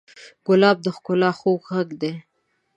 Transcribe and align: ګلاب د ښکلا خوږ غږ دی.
ګلاب 0.45 0.77
د 0.85 0.87
ښکلا 0.95 1.31
خوږ 1.39 1.61
غږ 1.73 1.89
دی. 2.01 2.13